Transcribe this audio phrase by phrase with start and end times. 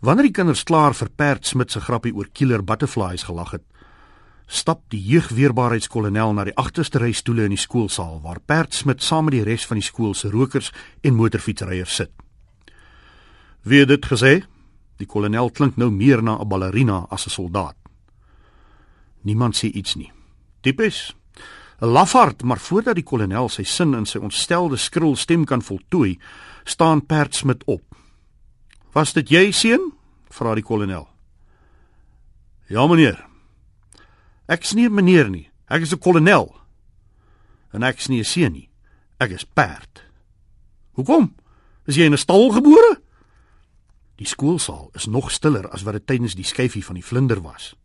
[0.00, 3.64] Wanneer die kinders klaar vir Perd Smit se grappie oor killer butterflies gelag het,
[4.46, 9.26] stap die jeugweerbaarheidskolonel na die agterste ry stoele in die skoolsaal waar Perd Smit saam
[9.26, 10.70] met die res van die skool se rokers
[11.02, 12.12] en motorfietsryers sit.
[13.64, 14.34] Wie het dit gesê?
[15.00, 17.76] Die kolonel klink nou meer na 'n ballerina as 'n soldaat.
[19.22, 20.12] Niemand sê iets nie.
[20.60, 21.14] Tipies.
[21.80, 26.18] 'n Lafaard, maar voordat die kolonel sy sin in sy ontstelde skril stem kan voltooi,
[26.64, 27.82] staan Perd Smit op.
[28.96, 29.92] "Was dit jy, seun?"
[30.32, 31.08] vra die kolonel.
[32.66, 33.26] "Ja, meneer."
[34.48, 35.50] "Ek is nie 'n meneer nie.
[35.68, 36.56] Ek is 'n kolonel."
[37.72, 38.70] "En ek is nie 'n seun nie.
[39.18, 40.04] Ek is Perd."
[40.92, 41.34] "Hoekom?
[41.84, 43.00] Is jy in 'n stal gebore?"
[44.16, 47.76] Die skoolsaal is nog stiller as wat dit tydens die skyfie van die vlinder was.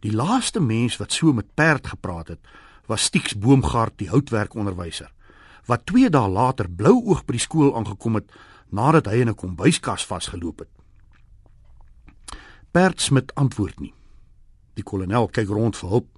[0.00, 2.40] Die laaste mens wat so met Perd gepraat het,
[2.86, 5.10] was Stieks Boomgaard, die houtwerkonderwyser,
[5.66, 8.32] wat 2 dae later blou oog by die skool aangekom het
[8.72, 10.68] nadat hy in 'n kombuiskas vasgeloop het.
[12.72, 13.94] Bert Smit antwoord nie.
[14.74, 16.08] Die kolonel kyk rond vir hulp,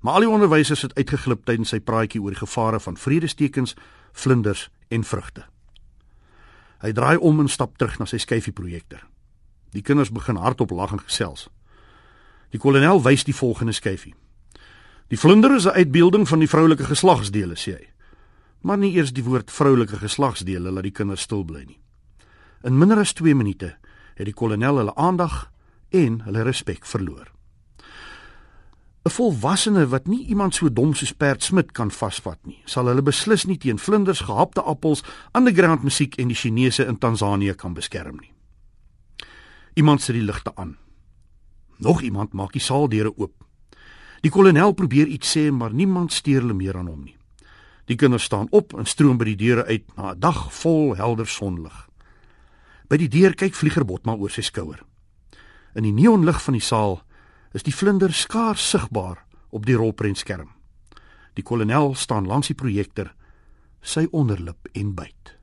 [0.00, 3.74] maar al die onderwysers het uitgeglip tydens sy praatjie oor die gevare van vredestekens,
[4.12, 5.44] vlinders en vrugte.
[6.78, 9.06] Hy draai om en stap terug na sy skyfie projektor.
[9.72, 11.48] Die kinders begin hardop lag en gesels.
[12.50, 14.14] Die kolonel wys die volgende skyfie.
[15.08, 17.88] Die vlinder is 'n uitbeelding van die vroulike geslagsdele, sê hy.
[18.60, 21.83] Maar nie eers die woord vroulike geslagsdele laat die kinders stil bly nie.
[22.64, 23.74] In minder as 2 minute
[24.16, 25.50] het die kolonel hulle aandag
[25.92, 27.28] en hulle respek verloor.
[29.04, 33.02] 'n Volwassene wat nie iemand so dom soos Perd Smit kan vasvat nie, sal hulle
[33.02, 35.04] beslis nie teen vlinders, gehapte appels,
[35.36, 38.32] underground musiek en die Chinese in Tansanië kan beskerm nie.
[39.74, 40.76] Iemand sit die ligte aan.
[41.76, 43.44] Nog iemand maak die saaldeure oop.
[44.20, 47.16] Die kolonel probeer iets sê, maar niemand steur hulle meer aan hom nie.
[47.84, 51.26] Die kinders staan op en stroom by die deure uit na 'n dag vol helder
[51.26, 51.88] sonlig.
[52.88, 54.82] By die deur kyk Vliegerbot maar oor sy skouer.
[55.74, 57.00] In die neonlig van die saal
[57.54, 60.50] is die vlinder skaars sigbaar op die rolprentskerm.
[61.34, 63.12] Die kolonel staan langs die projektor,
[63.82, 65.34] sy onderlip en byt.